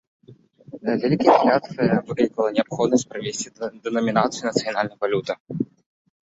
[1.01, 3.47] Вялікая інфляцыя выклікала неабходнасць правесці
[3.89, 5.33] дэнамінацыю нацыянальнай валюты.